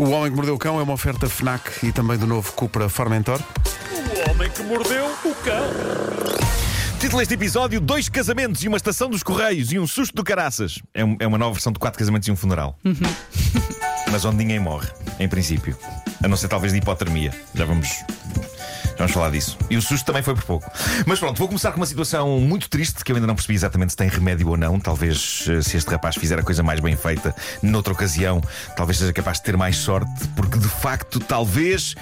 O 0.00 0.10
Homem 0.10 0.30
que 0.30 0.36
Mordeu 0.36 0.54
o 0.54 0.58
Cão 0.58 0.80
é 0.80 0.82
uma 0.82 0.94
oferta 0.94 1.28
FNAC 1.28 1.86
e 1.86 1.92
também 1.92 2.16
do 2.16 2.26
novo 2.26 2.52
Cupra 2.52 2.88
Formentor. 2.88 3.38
O 4.26 4.30
homem 4.30 4.50
que 4.50 4.62
mordeu 4.62 5.06
o 5.24 5.34
cão. 5.36 5.64
Título 6.98 7.18
deste 7.18 7.34
episódio: 7.34 7.80
Dois 7.80 8.08
casamentos 8.08 8.62
e 8.64 8.68
uma 8.68 8.76
estação 8.78 9.10
dos 9.10 9.22
Correios 9.22 9.70
e 9.72 9.78
um 9.78 9.86
susto 9.86 10.14
do 10.14 10.24
caraças. 10.24 10.80
É, 10.94 11.04
um- 11.04 11.16
é 11.20 11.26
uma 11.26 11.36
nova 11.38 11.52
versão 11.52 11.70
de 11.72 11.78
quatro 11.78 11.98
casamentos 11.98 12.26
e 12.28 12.32
um 12.32 12.36
funeral. 12.36 12.78
Mas 14.10 14.24
onde 14.24 14.38
ninguém 14.38 14.58
morre, 14.58 14.88
em 15.18 15.28
princípio. 15.28 15.76
A 16.22 16.28
não 16.28 16.36
ser 16.36 16.48
talvez 16.48 16.72
de 16.72 16.78
hipotermia. 16.78 17.32
Já 17.54 17.64
vamos. 17.66 17.88
Vamos 19.00 19.14
falar 19.14 19.30
disso. 19.30 19.56
E 19.70 19.78
o 19.78 19.82
susto 19.82 20.04
também 20.04 20.22
foi 20.22 20.34
por 20.34 20.44
pouco. 20.44 20.70
Mas 21.06 21.18
pronto, 21.18 21.38
vou 21.38 21.48
começar 21.48 21.72
com 21.72 21.78
uma 21.78 21.86
situação 21.86 22.38
muito 22.38 22.68
triste 22.68 23.02
que 23.02 23.10
eu 23.10 23.16
ainda 23.16 23.26
não 23.26 23.34
percebi 23.34 23.54
exatamente 23.54 23.92
se 23.92 23.96
tem 23.96 24.10
remédio 24.10 24.46
ou 24.48 24.58
não. 24.58 24.78
Talvez 24.78 25.46
eh, 25.48 25.62
se 25.62 25.78
este 25.78 25.90
rapaz 25.90 26.16
fizer 26.16 26.38
a 26.38 26.42
coisa 26.42 26.62
mais 26.62 26.80
bem 26.80 26.94
feita 26.94 27.34
noutra 27.62 27.94
ocasião, 27.94 28.42
talvez 28.76 28.98
seja 28.98 29.10
capaz 29.10 29.38
de 29.38 29.44
ter 29.44 29.56
mais 29.56 29.78
sorte, 29.78 30.28
porque 30.36 30.58
de 30.58 30.68
facto, 30.68 31.18
talvez. 31.18 31.94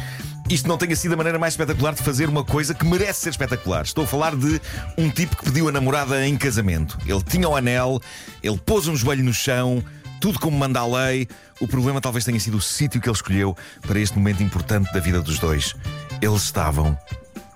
Isto 0.51 0.66
não 0.66 0.79
tenha 0.79 0.97
sido 0.97 1.12
a 1.12 1.16
maneira 1.16 1.38
mais 1.38 1.52
espetacular 1.52 1.95
de 1.95 2.02
fazer 2.02 2.27
uma 2.27 2.43
coisa 2.43 2.74
que 2.74 2.84
merece 2.84 3.21
ser 3.21 3.30
espetacular. 3.30 3.85
Estou 3.85 4.05
a 4.05 4.07
falar 4.07 4.35
de 4.35 4.60
um 4.96 5.10
tipo 5.10 5.37
que 5.37 5.45
pediu 5.45 5.69
a 5.69 5.73
namorada 5.73 6.27
em 6.27 6.38
casamento. 6.38 6.99
Ele 7.07 7.23
tinha 7.23 7.46
o 7.46 7.55
anel, 7.55 8.01
ele 8.43 8.57
pôs 8.57 8.88
um 8.88 8.96
joelho 8.96 9.23
no 9.23 9.35
chão, 9.35 9.85
tudo 10.21 10.41
como 10.41 10.59
manda 10.59 10.80
a 10.80 10.87
lei. 10.87 11.29
O 11.60 11.69
problema 11.69 12.01
talvez 12.01 12.24
tenha 12.24 12.41
sido 12.41 12.57
o 12.57 12.62
sítio 12.62 12.99
que 12.99 13.09
ele 13.09 13.15
escolheu 13.15 13.55
para 13.83 14.01
este 14.01 14.16
momento 14.16 14.43
importante 14.43 14.91
da 14.91 15.01
vida 15.01 15.21
dos 15.21 15.38
dois. 15.38 15.77
Eles 16.21 16.43
estavam 16.43 16.99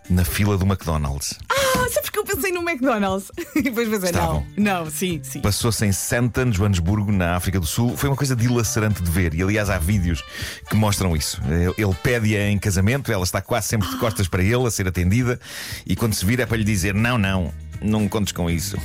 na 0.08 0.24
fila 0.24 0.56
do 0.58 0.64
McDonald's. 0.66 1.34
Ah, 1.50 1.88
sabes 1.90 2.10
que 2.10 2.18
eu 2.18 2.24
pensei 2.24 2.52
no 2.52 2.60
McDonald's? 2.68 3.30
E 3.56 3.62
depois 3.62 3.88
pensei, 3.88 4.10
Estavam. 4.10 4.46
não. 4.56 4.84
Não, 4.84 4.90
sim, 4.90 5.20
sim. 5.22 5.40
Passou-se 5.40 5.84
em 5.84 5.92
Santon, 5.92 6.50
Joanesburgo, 6.52 7.12
na 7.12 7.36
África 7.36 7.60
do 7.60 7.66
Sul. 7.66 7.96
Foi 7.96 8.08
uma 8.08 8.16
coisa 8.16 8.34
dilacerante 8.34 9.02
de 9.02 9.10
ver. 9.10 9.34
E 9.34 9.42
aliás, 9.42 9.68
há 9.70 9.78
vídeos 9.78 10.22
que 10.68 10.74
mostram 10.76 11.16
isso. 11.16 11.40
Ele- 11.48 11.74
Ele 11.78 11.94
pede-a 12.02 12.48
em 12.48 12.58
casamento, 12.58 13.12
ela 13.12 13.24
está 13.24 13.40
quase 13.40 13.68
sempre 13.68 13.88
de 13.88 13.96
costas 13.98 14.26
para 14.28 14.42
ele, 14.42 14.66
a 14.66 14.70
ser 14.70 14.86
atendida. 14.88 15.38
E 15.86 15.94
quando 15.96 16.14
se 16.14 16.24
vira 16.24 16.42
é 16.42 16.46
para 16.46 16.56
lhe 16.56 16.64
dizer: 16.64 16.94
Não, 16.94 17.18
não, 17.18 17.52
não 17.80 18.08
contes 18.08 18.32
com 18.32 18.48
isso. 18.50 18.76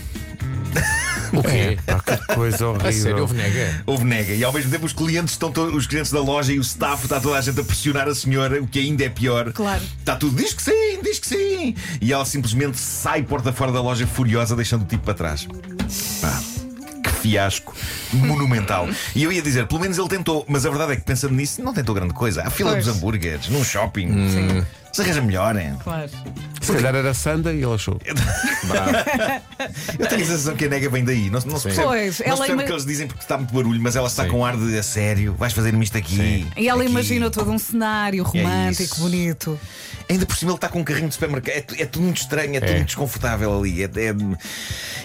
O 1.33 1.41
quê? 1.43 1.77
Pá, 1.85 1.99
que 1.99 2.35
coisa 2.35 2.65
A 2.77 2.91
sério, 2.91 2.93
horrível. 2.93 3.17
houve 3.21 3.33
nega? 3.35 3.83
Houve 3.85 4.03
nega. 4.05 4.33
E 4.33 4.43
ao 4.43 4.53
mesmo 4.53 4.71
tempo 4.71 4.85
os 4.85 4.93
clientes 4.93 5.33
estão 5.33 5.51
to- 5.51 5.75
os 5.75 5.87
clientes 5.87 6.11
da 6.11 6.21
loja 6.21 6.53
e 6.53 6.59
o 6.59 6.61
staff 6.61 7.03
está 7.03 7.19
toda 7.19 7.37
a 7.37 7.41
gente 7.41 7.59
a 7.59 7.63
pressionar 7.63 8.07
a 8.07 8.15
senhora, 8.15 8.61
o 8.61 8.67
que 8.67 8.79
ainda 8.79 9.03
é 9.03 9.09
pior. 9.09 9.51
Claro. 9.53 9.81
Está 9.99 10.15
tudo, 10.15 10.35
diz 10.35 10.53
que 10.53 10.61
sim, 10.63 10.99
diz 11.03 11.19
que 11.19 11.27
sim. 11.27 11.75
E 12.01 12.11
ela 12.13 12.25
simplesmente 12.25 12.79
sai 12.79 13.23
porta 13.23 13.51
fora 13.53 13.71
da 13.71 13.81
loja 13.81 14.05
furiosa, 14.07 14.55
deixando 14.55 14.83
o 14.83 14.85
tipo 14.85 15.03
para 15.03 15.13
trás. 15.13 15.47
Pá, 16.21 16.39
que 17.03 17.09
fiasco 17.21 17.73
monumental. 18.13 18.87
E 19.15 19.23
eu 19.23 19.31
ia 19.31 19.41
dizer, 19.41 19.67
pelo 19.67 19.79
menos 19.81 19.97
ele 19.97 20.09
tentou, 20.09 20.45
mas 20.47 20.65
a 20.65 20.69
verdade 20.69 20.93
é 20.93 20.95
que 20.95 21.01
pensando 21.03 21.33
nisso, 21.33 21.61
não 21.61 21.73
tentou 21.73 21.93
grande 21.95 22.13
coisa. 22.13 22.43
A 22.43 22.49
fila 22.49 22.71
Pois. 22.71 22.85
dos 22.85 22.95
hambúrgueres, 22.95 23.49
num 23.49 23.63
shopping. 23.63 24.07
Sim, 24.29 24.65
Se 24.91 25.01
arranja 25.01 25.21
melhor, 25.21 25.55
hein? 25.57 25.75
claro. 25.83 26.09
Se 26.67 26.73
calhar 26.73 26.95
era 26.95 27.13
Sunday 27.13 27.55
e 27.55 27.63
ele 27.63 27.73
achou. 27.73 27.99
Eu 29.99 30.07
tenho 30.07 30.21
a 30.21 30.25
sensação 30.25 30.55
que 30.55 30.65
a 30.65 30.69
nega 30.69 30.89
vem 30.89 31.03
daí. 31.03 31.29
Não, 31.29 31.39
não 31.45 31.57
se 31.57 31.63
percebe, 31.63 31.87
Pois, 31.87 32.19
não 32.19 32.25
ela 32.27 32.35
se 32.35 32.41
percebe 32.41 32.51
ima- 32.53 32.61
o 32.61 32.65
que 32.65 32.71
eles 32.71 32.85
dizem 32.85 33.07
porque 33.07 33.21
está 33.23 33.37
muito 33.37 33.53
barulho, 33.53 33.81
mas 33.81 33.95
ela 33.95 34.07
está 34.07 34.23
Sim. 34.25 34.29
com 34.29 34.45
ar 34.45 34.55
de 34.57 34.77
a 34.77 34.83
sério, 34.83 35.33
vais 35.33 35.53
fazer-me 35.53 35.83
isto 35.83 35.97
aqui. 35.97 36.45
E 36.55 36.67
ela 36.69 36.81
aqui." 36.81 36.91
imaginou 36.91 37.31
todo 37.31 37.49
um 37.51 37.57
cenário 37.57 38.23
romântico, 38.23 38.83
isso. 38.93 39.01
bonito. 39.01 39.59
Ainda 40.09 40.25
por 40.25 40.37
cima 40.37 40.51
ele 40.51 40.57
está 40.57 40.69
com 40.69 40.79
um 40.79 40.83
carrinho 40.83 41.07
de 41.09 41.13
supermercado. 41.15 41.55
É, 41.55 41.61
tu- 41.61 41.75
é 41.77 41.85
tudo 41.85 42.03
muito 42.03 42.17
estranho, 42.21 42.55
é, 42.55 42.59
tudo 42.59 42.69
É. 42.69 42.75
muito 42.75 42.85
desconfortável 42.87 43.57
ali. 43.57 43.83
É, 43.83 43.85
é- 43.85 44.15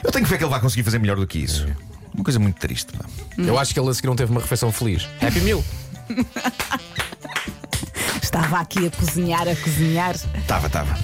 Eu 0.04 0.10
tenho 0.12 0.26
fé 0.26 0.36
que 0.36 0.44
ele 0.44 0.50
vai 0.50 0.60
conseguir 0.60 0.82
fazer 0.82 0.98
melhor 0.98 1.16
do 1.16 1.26
que 1.26 1.38
isso. 1.38 1.66
Uma 2.14 2.24
coisa 2.24 2.38
muito 2.38 2.56
triste. 2.60 2.92
pá. 2.92 3.04
Eu 3.38 3.58
acho 3.58 3.72
que 3.72 3.80
ele 3.80 3.88
a 3.88 3.94
seguir 3.94 4.06
não 4.08 4.16
teve 4.16 4.30
uma 4.30 4.40
refeição 4.40 4.70
feliz. 4.70 5.08
Happy 5.20 5.40
Meal. 5.40 5.64
Estava 8.34 8.60
aqui 8.60 8.86
a 8.86 8.90
cozinhar, 8.90 9.46
a 9.46 9.54
cozinhar. 9.54 10.14
Estava, 10.14 10.66
estava. 10.66 10.98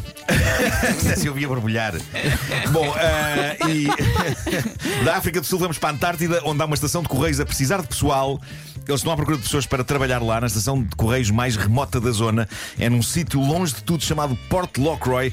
Se 1.15 1.27
eu 1.27 1.35
via 1.35 1.47
borbulhar. 1.47 1.93
Bom, 2.73 2.91
ah, 2.97 3.69
e 3.69 3.87
da 5.05 5.19
África 5.19 5.39
do 5.39 5.47
Sul 5.47 5.59
vamos 5.59 5.77
para 5.77 5.91
a 5.91 5.93
Antártida, 5.93 6.41
onde 6.47 6.63
há 6.63 6.65
uma 6.65 6.75
estação 6.75 7.03
de 7.03 7.09
correios 7.09 7.39
a 7.39 7.45
precisar 7.45 7.83
de 7.83 7.89
pessoal. 7.89 8.41
Eles 8.89 9.01
estão 9.01 9.13
à 9.13 9.17
procura 9.17 9.37
de 9.37 9.43
pessoas 9.43 9.67
para 9.67 9.85
trabalhar 9.85 10.23
lá, 10.23 10.41
na 10.41 10.47
estação 10.47 10.83
de 10.83 10.97
correios 10.97 11.31
mais 11.31 11.55
remota 11.55 12.01
da 12.01 12.11
zona. 12.13 12.49
É 12.79 12.89
num 12.89 13.03
sítio 13.03 13.39
longe 13.41 13.75
de 13.75 13.83
tudo 13.83 14.03
chamado 14.03 14.35
Port 14.49 14.79
Lockroy. 14.79 15.31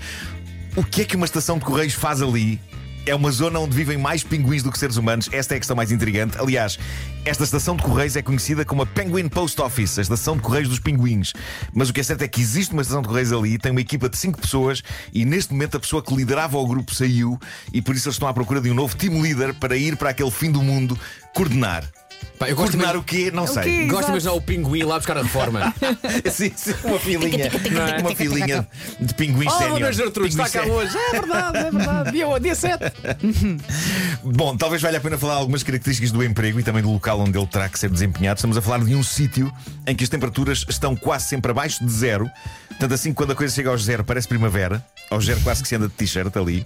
O 0.75 0.84
que 0.84 1.03
é 1.03 1.06
que 1.06 1.16
uma 1.16 1.25
estação 1.25 1.58
de 1.58 1.64
correios 1.64 1.94
faz 1.94 2.22
ali? 2.22 2.59
É 3.08 3.14
uma 3.14 3.30
zona 3.30 3.60
onde 3.60 3.76
vivem 3.76 4.00
mais 4.00 4.24
pinguins 4.24 4.64
do 4.64 4.72
que 4.72 4.80
seres 4.80 4.98
humanos. 4.98 5.30
Esta 5.32 5.54
é 5.54 5.58
a 5.58 5.60
questão 5.60 5.76
mais 5.76 5.92
intrigante. 5.92 6.40
Aliás, 6.40 6.80
esta 7.24 7.44
estação 7.44 7.76
de 7.76 7.84
correios 7.84 8.16
é 8.16 8.22
conhecida 8.24 8.66
como 8.66 8.82
a 8.82 8.86
Penguin 8.86 9.30
Post 9.30 9.62
Office, 9.62 10.00
a 10.00 10.02
estação 10.02 10.36
de 10.36 10.42
correios 10.42 10.70
dos 10.70 10.80
pinguins. 10.80 11.32
Mas 11.72 11.88
o 11.88 11.94
que 11.94 12.00
é 12.00 12.04
certo 12.04 12.24
é 12.24 12.28
que 12.28 12.42
existe 12.42 12.74
uma 12.74 12.82
estação 12.82 13.04
de 13.04 13.08
correios 13.08 13.32
ali, 13.32 13.60
tem 13.60 13.72
uma 13.72 13.82
equipa 13.82 14.10
de 14.10 14.18
5 14.18 14.42
pessoas 14.42 14.82
e 15.14 15.24
neste 15.24 15.54
momento 15.54 15.78
a 15.78 15.80
pessoa 15.80 16.02
que 16.02 16.16
liderava 16.16 16.58
o 16.58 16.66
grupo 16.66 16.96
saiu 16.96 17.40
e 17.72 17.80
por 17.80 17.94
isso 17.94 18.08
eles 18.08 18.16
estão 18.16 18.28
à 18.28 18.34
procura 18.34 18.60
de 18.60 18.72
um 18.72 18.74
novo 18.74 18.96
team 18.96 19.22
leader 19.22 19.54
para 19.54 19.78
ir 19.78 19.96
para 19.98 20.10
aquele 20.10 20.32
fim 20.32 20.52
do 20.52 20.64
mundo 20.64 21.00
coordenar. 21.32 21.88
Pá, 22.38 22.50
eu 22.50 22.56
gosto 22.58 22.72
de 22.72 22.78
Coordenar 22.84 22.96
imag- 22.96 23.02
o 23.02 23.03
quê? 23.03 23.31
Não 23.34 23.48
sei. 23.48 23.64
quê? 23.64 23.86
Gosto 23.88 24.06
de 24.08 24.12
imaginar 24.12 24.34
o 24.34 24.42
pinguim 24.42 24.84
lá 24.84 24.98
buscar 24.98 25.18
a 25.18 25.24
reforma. 25.24 25.74
Sim, 26.30 26.52
sim, 26.58 26.74
uma 26.84 27.00
filinha. 27.00 27.50
uma 28.02 28.14
filinha 28.14 28.68
de 29.00 29.14
pinguins 29.14 29.53
Oh, 29.53 29.58
sénior. 29.58 29.94
Gertrude, 29.94 30.30
está 30.30 30.50
cá 30.50 30.66
hoje. 30.66 30.98
É 30.98 31.12
verdade, 31.22 31.58
é 31.59 31.72
verdade. 31.72 32.12
Dia, 32.12 32.40
dia 32.42 32.56
7. 32.56 32.84
Bom, 34.24 34.58
talvez 34.58 34.81
valha 34.81 34.98
a 34.98 35.02
pena 35.02 35.18
falar 35.18 35.36
algumas 35.36 35.64
características 35.64 36.12
do 36.12 36.22
emprego 36.24 36.59
e 36.59 36.64
também 36.64 36.81
do 36.84 36.92
local 36.92 37.20
onde 37.22 37.38
ele 37.38 37.48
terá 37.48 37.70
que 37.70 37.80
ser 37.80 37.90
desempenhado. 37.90 38.38
Estamos 38.38 38.58
a 38.58 38.62
falar 38.62 38.84
de 38.84 38.94
um 38.96 39.03
sítio 39.03 39.52
em 39.88 39.96
que 39.96 40.03
as 40.03 40.09
temperaturas 40.09 40.66
estão 40.68 40.94
quase 40.94 41.26
sempre 41.30 41.52
abaixo 41.52 41.86
de 41.86 41.92
zero. 41.92 42.30
Tanto 42.80 42.94
assim 42.94 43.13
quando 43.13 43.31
a 43.31 43.36
coisa 43.36 43.53
chega 43.53 43.69
aos 43.69 43.84
zero 43.84 44.03
parece 44.03 44.28
primavera. 44.28 44.86
Ao 45.09 45.22
zero 45.22 45.40
quase 45.41 45.62
que 45.62 45.68
se 45.68 45.75
anda 45.75 45.88
de 45.88 45.94
t-shirt 45.94 46.36
ali. 46.36 46.66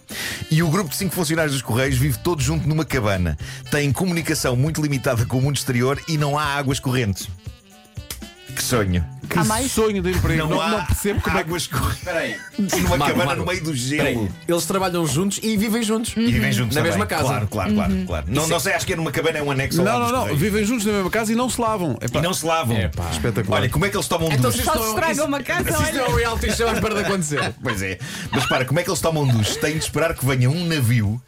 E 0.49 0.63
o 0.63 0.69
grupo 0.69 0.89
de 0.89 0.95
cinco 0.95 1.13
funcionários 1.13 1.53
dos 1.53 1.61
Correios 1.61 1.97
vive 1.97 2.17
todos 2.17 2.43
junto 2.43 2.67
numa 2.67 2.85
cabana. 2.85 3.37
Tem 3.69 3.91
comunicação 3.91 4.55
muito 4.55 4.81
limitada 4.81 5.25
com 5.25 5.37
o 5.37 5.41
mundo 5.41 5.57
exterior 5.57 6.01
e 6.07 6.17
não 6.17 6.37
há 6.37 6.43
águas 6.43 6.79
correntes. 6.79 7.27
Que 8.55 8.63
sonho. 8.63 9.18
Que 9.29 9.37
Há 9.39 9.43
mais? 9.43 9.71
sonho 9.71 10.01
de 10.01 10.09
emprego. 10.11 10.47
Não, 10.49 10.59
há 10.61 10.69
não 10.69 10.85
percebo 10.85 11.21
como 11.21 11.37
é 11.37 11.43
que. 11.43 11.47
águas 11.49 11.67
correntes. 11.67 12.01
Numa 12.81 12.97
Marco, 12.97 13.13
cabana 13.13 13.25
Marco. 13.25 13.41
no 13.41 13.45
meio 13.47 13.63
do 13.63 13.71
Peraí, 13.71 13.77
gelo. 14.13 14.29
Eles 14.47 14.65
trabalham 14.65 15.05
juntos 15.05 15.39
e 15.43 15.55
vivem 15.55 15.83
juntos. 15.83 16.13
E 16.17 16.31
vivem 16.31 16.51
juntos 16.51 16.75
Na 16.75 16.81
também. 16.81 16.91
mesma 16.91 17.05
casa. 17.05 17.23
Claro, 17.23 17.47
claro, 17.47 17.73
claro. 17.75 17.93
claro. 18.07 18.25
Não, 18.27 18.47
não 18.47 18.59
sei, 18.59 18.73
acho 18.73 18.85
que 18.87 18.93
é 18.93 18.95
numa 18.95 19.11
cabana, 19.11 19.37
é 19.37 19.43
um 19.43 19.51
anexo 19.51 19.79
ao 19.81 19.85
Não, 19.85 19.91
lado 19.93 19.99
não, 20.01 20.05
dos 20.07 20.13
não. 20.13 20.19
Correios. 20.21 20.41
Vivem 20.41 20.65
juntos 20.65 20.85
na 20.85 20.93
mesma 20.93 21.09
casa 21.11 21.31
e 21.31 21.35
não 21.35 21.49
se 21.49 21.61
lavam. 21.61 21.97
Epá, 22.01 22.19
E 22.19 22.21
não 22.23 22.33
se 22.33 22.45
lavam. 22.45 22.75
É, 22.75 22.87
pá. 22.87 23.09
Espetacular. 23.11 23.61
Olha, 23.61 23.69
como 23.69 23.85
é 23.85 23.89
que 23.89 23.97
eles 23.97 24.07
tomam 24.07 24.27
Então, 24.31 24.49
duche? 24.49 24.57
se 24.59 24.63
Só 24.65 24.73
se 24.73 24.89
estraga 24.89 25.23
uma 25.25 25.43
casa, 25.43 25.69
Isto 25.69 25.83
é 25.97 26.01
olha. 26.01 26.09
um 26.09 26.15
reality 26.15 26.51
show 26.51 26.67
à 26.67 26.73
espera 26.73 26.95
de 26.95 27.01
acontecer. 27.01 27.53
Pois 27.61 27.81
é. 27.83 27.99
Mas 28.31 28.45
para, 28.47 28.65
como 28.65 28.79
é 28.79 28.83
que 28.83 28.89
eles 28.89 28.99
tomam 29.01 29.27
duche? 29.27 29.59
Têm 29.59 29.73
de 29.77 29.83
esperar 29.83 30.15
que 30.15 30.25
venha 30.25 30.49
um 30.49 30.65
navio 30.65 31.21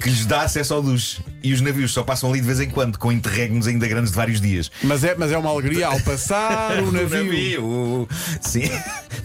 que 0.00 0.08
lhes 0.08 0.26
dá 0.26 0.42
acesso 0.42 0.74
ao 0.74 0.82
duche. 0.82 1.20
E 1.42 1.52
os 1.52 1.60
navios 1.60 1.92
só 1.92 2.02
passam 2.02 2.30
ali 2.30 2.40
de 2.40 2.46
vez 2.46 2.60
em 2.60 2.70
quando, 2.70 2.98
com 2.98 3.10
interregnos 3.10 3.66
ainda 3.66 3.86
grandes 3.86 4.10
de 4.10 4.16
vários 4.16 4.40
dias. 4.40 4.70
Mas, 4.82 5.04
é, 5.04 5.14
mas 5.14 5.32
é 5.32 5.38
uma 5.38 5.50
alegria 5.50 5.88
ao 5.88 6.00
passar 6.00 6.78
o 6.82 6.92
navio. 6.92 7.24
navio. 7.24 8.08
Sim. 8.40 8.70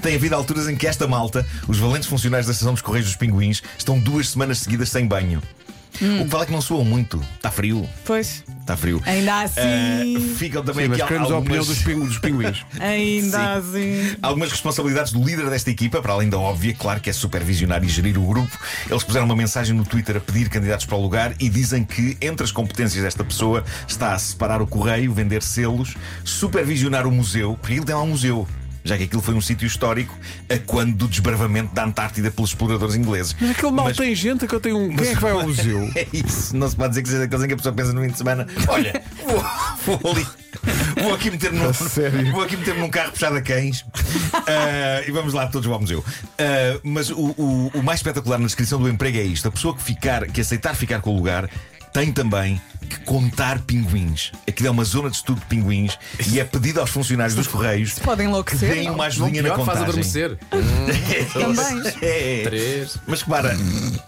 Tem 0.01 0.15
havido 0.15 0.35
alturas 0.35 0.67
em 0.67 0.75
que 0.75 0.87
esta 0.87 1.07
malta, 1.07 1.45
os 1.67 1.77
valentes 1.77 2.07
funcionários 2.07 2.47
da 2.47 2.53
estação 2.53 2.73
dos 2.73 2.81
Correios 2.81 3.07
dos 3.07 3.15
Pinguins, 3.15 3.61
estão 3.77 3.99
duas 3.99 4.29
semanas 4.29 4.59
seguidas 4.59 4.89
sem 4.89 5.05
banho. 5.05 5.41
O 6.21 6.23
que 6.25 6.29
vale 6.29 6.43
é 6.43 6.45
que 6.47 6.51
não 6.51 6.61
soam 6.61 6.83
muito. 6.85 7.21
Está 7.35 7.49
frio. 7.51 7.87
Pois, 8.05 8.43
Está 8.59 8.75
frio. 8.77 9.01
ainda 9.05 9.41
assim. 9.41 9.59
Ah, 9.61 10.35
ficam 10.37 10.63
também 10.63 10.85
Sim, 10.85 10.89
mas 10.91 10.99
aqui 10.99 11.07
queremos 11.07 11.31
a 11.31 11.37
opinião 11.37 11.59
algumas... 11.61 11.67
dos, 11.77 11.83
pingu- 11.85 12.05
dos 12.07 12.17
pinguins. 12.19 12.65
ainda 12.79 13.53
assim. 13.55 14.15
Algumas 14.21 14.51
responsabilidades 14.51 15.11
do 15.13 15.23
líder 15.23 15.49
desta 15.49 15.69
equipa, 15.69 16.01
para 16.01 16.13
além 16.13 16.29
da 16.29 16.37
óbvia, 16.37 16.73
claro 16.77 16.99
que 16.99 17.09
é 17.09 17.13
supervisionar 17.13 17.83
e 17.83 17.87
gerir 17.89 18.17
o 18.17 18.25
grupo. 18.25 18.57
Eles 18.89 19.03
puseram 19.03 19.25
uma 19.25 19.35
mensagem 19.35 19.75
no 19.75 19.85
Twitter 19.85 20.17
a 20.17 20.19
pedir 20.19 20.49
candidatos 20.49 20.85
para 20.85 20.97
o 20.97 21.01
lugar 21.01 21.33
e 21.39 21.49
dizem 21.49 21.83
que 21.83 22.17
entre 22.21 22.43
as 22.43 22.51
competências 22.51 23.03
desta 23.03 23.23
pessoa 23.23 23.63
está 23.87 24.13
a 24.13 24.19
separar 24.19 24.61
o 24.61 24.67
correio, 24.67 25.13
vender 25.13 25.41
selos, 25.43 25.95
supervisionar 26.23 27.05
o 27.07 27.11
museu, 27.11 27.57
porque 27.59 27.73
ele 27.77 27.85
tem 27.85 27.95
lá 27.95 28.01
um 28.01 28.07
museu. 28.07 28.47
Já 28.83 28.97
que 28.97 29.03
aquilo 29.03 29.21
foi 29.21 29.33
um 29.33 29.41
sítio 29.41 29.65
histórico 29.65 30.17
a 30.49 30.57
quando 30.59 30.93
do 30.95 31.07
desbravamento 31.07 31.73
da 31.73 31.85
Antártida 31.85 32.29
pelos 32.31 32.49
exploradores 32.51 32.95
ingleses. 32.95 33.35
Mas 33.39 33.51
aquele 33.51 33.71
mal 33.71 33.85
Mas- 33.85 33.97
tem 33.97 34.13
gente 34.13 34.45
que 34.47 34.53
eu 34.53 34.59
tenho 34.59 34.77
um. 34.77 34.95
Quem 34.95 35.07
é 35.07 35.15
que 35.15 35.21
vai 35.21 35.31
ao 35.31 35.43
museu? 35.47 35.89
É 35.95 36.07
isso, 36.11 36.55
não 36.55 36.67
se 36.69 36.75
pode 36.75 36.89
dizer 36.89 37.01
que 37.03 37.07
seja 37.09 37.19
daqueles 37.21 37.43
em 37.43 37.47
que 37.47 37.53
a 37.53 37.57
pessoa 37.57 37.73
pensa 37.73 37.93
no 37.93 38.01
fim 38.01 38.07
de 38.09 38.17
semana. 38.17 38.45
Olha, 38.67 39.01
vou, 39.85 39.97
vou 39.99 40.11
ali. 40.11 40.27
Vou 41.01 41.13
aqui 41.15 41.31
meter-me 41.31 41.59
num, 41.59 41.73
sério? 41.73 42.31
vou 42.31 42.43
aqui 42.43 42.55
meter 42.55 42.75
num 42.75 42.89
carro 42.89 43.11
puxado 43.11 43.35
a 43.35 43.41
cães 43.41 43.83
Ah, 44.47 45.01
e 45.07 45.11
vamos 45.11 45.33
lá 45.33 45.47
todos 45.47 45.69
ao 45.69 45.79
museu. 45.79 46.03
Ah, 46.37 46.79
mas 46.83 47.09
o, 47.09 47.33
o- 47.37 47.71
o 47.73 47.83
mais 47.83 47.99
espetacular 47.99 48.37
na 48.37 48.45
descrição 48.45 48.79
do 48.81 48.87
emprego 48.89 49.17
é 49.17 49.23
isto: 49.23 49.47
a 49.47 49.51
pessoa 49.51 49.75
que 49.75 49.81
ficar, 49.83 50.27
que 50.27 50.41
aceitar 50.41 50.75
ficar 50.75 51.01
com 51.01 51.11
o 51.11 51.15
lugar. 51.15 51.49
Tem 51.93 52.11
também 52.11 52.59
que 52.89 52.99
contar 53.05 53.59
pinguins. 53.59 54.31
Aquilo 54.47 54.67
é 54.67 54.71
uma 54.71 54.83
zona 54.83 55.09
de 55.09 55.15
estudo 55.15 55.39
de 55.39 55.45
pinguins 55.45 55.97
e 56.27 56.39
é 56.39 56.43
pedido 56.43 56.79
aos 56.81 56.89
funcionários 56.89 57.33
dos 57.33 57.47
Correios 57.47 57.93
Podem 57.99 58.25
que 58.25 58.31
enlouquecer. 58.31 58.73
deem 58.73 58.89
uma 58.89 59.05
ajudinha 59.05 59.41
na 59.41 59.53
pior, 59.53 59.65
faz 59.65 59.79
contagem. 59.79 59.83
adormecer. 59.83 60.37
Também. 61.33 61.93
É, 62.01 62.41
é. 62.41 62.43
Três. 62.43 62.97
Mas 63.07 63.21
repara, 63.21 63.57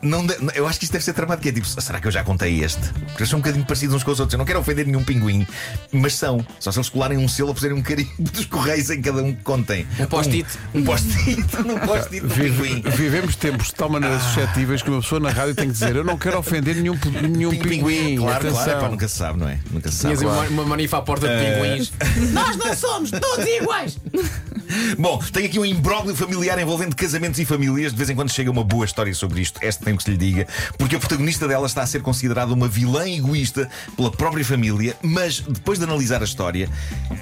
não 0.02 0.26
de- 0.26 0.36
eu 0.56 0.68
acho 0.68 0.78
que 0.80 0.86
isto 0.86 0.92
deve 0.94 1.04
ser 1.06 1.14
tramado 1.14 1.42
que 1.42 1.50
é 1.50 1.52
tipo, 1.52 1.66
será 1.66 2.00
que 2.00 2.08
eu 2.08 2.12
já 2.12 2.24
contei 2.24 2.64
este? 2.64 2.82
Porque 2.90 3.24
eles 3.24 3.30
são 3.30 3.40
um 3.40 3.42
bocadinho 3.42 3.66
parecidos 3.66 3.96
uns 3.96 4.04
com 4.04 4.12
os 4.12 4.20
outros. 4.20 4.34
Eu 4.34 4.38
não 4.40 4.46
quero 4.46 4.60
ofender 4.60 4.86
nenhum 4.86 5.04
pinguim, 5.04 5.48
mas 5.92 6.14
são. 6.16 6.46
Só 6.60 6.72
se 6.72 6.78
eles 6.78 6.90
colarem 6.90 7.18
um 7.18 7.28
selo 7.28 7.52
a 7.52 7.56
fazerem 7.56 7.78
um 7.78 7.82
carimbo 7.82 8.12
dos 8.20 8.46
correios 8.46 8.90
em 8.90 9.02
cada 9.02 9.24
um 9.24 9.34
que 9.34 9.42
contem. 9.42 9.88
Um 10.00 10.06
post-it. 10.06 10.48
Um, 10.74 10.80
um 10.80 10.84
post-it. 10.84 11.42
Um 11.66 11.80
post-it 11.80 12.20
do 12.28 12.34
pinguim. 12.34 12.82
Vivemos 12.96 13.36
tempos 13.38 13.68
de 13.68 13.76
tal 13.76 13.90
maneira 13.90 14.20
suscetíveis 14.20 14.82
que 14.82 14.90
uma 14.90 15.02
pessoa 15.02 15.20
na 15.22 15.30
rádio 15.30 15.56
tem 15.56 15.68
que 15.68 15.74
dizer: 15.74 15.96
Eu 15.96 16.04
não 16.04 16.18
quero 16.18 16.38
ofender 16.38 16.76
nenhum, 16.76 16.98
nenhum 17.22 17.52
pinguim. 17.52 17.75
Claro, 17.82 18.48
Atenção. 18.48 18.64
claro. 18.64 18.80
Epá, 18.80 18.90
nunca 18.90 19.08
se 19.08 19.16
sabe, 19.18 19.40
não 19.40 19.50
é? 19.50 19.60
Nunca 19.72 19.92
se 19.92 19.98
sabe. 19.98 20.18
Tinhas 20.18 20.34
uma, 20.34 20.48
uma 20.48 20.66
manifa 20.66 20.98
à 20.98 21.02
porta 21.02 21.28
de 21.28 21.34
pinguins. 21.44 21.92
Nós 22.32 22.56
não 22.58 22.76
somos 22.76 23.12
todos 23.12 23.46
iguais. 23.46 23.98
Bom, 24.98 25.20
tenho 25.32 25.46
aqui 25.46 25.60
um 25.60 25.66
imbróglio 25.66 26.16
familiar 26.16 26.58
envolvendo 26.60 26.96
casamentos 26.96 27.40
e 27.40 27.46
famílias. 27.46 27.92
De 27.92 27.98
vez 27.98 28.10
em 28.10 28.16
quando 28.16 28.32
chega 28.32 28.50
uma 28.50 28.64
boa 28.64 28.86
história 28.86 29.14
sobre 29.14 29.42
isto. 29.42 29.60
Esta 29.62 29.86
tenho 29.86 29.98
que 29.98 30.04
se 30.04 30.12
lhe 30.12 30.18
diga. 30.18 30.48
Porque 30.78 30.96
a 30.96 31.00
protagonista 31.00 31.48
dela 31.48 31.68
está 31.68 31.82
a 31.84 31.88
ser 31.88 32.02
considerada 32.02 32.54
uma 32.54 32.68
vilã 32.68 33.08
egoísta 33.08 33.70
pela 33.96 34.12
própria 34.12 34.44
família. 34.44 34.96
Mas 35.02 35.40
depois 35.42 35.78
de 35.78 35.86
analisar 35.86 36.22
a 36.22 36.26
história, 36.26 36.70